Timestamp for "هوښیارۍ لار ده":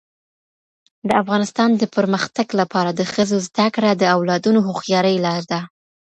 4.67-5.61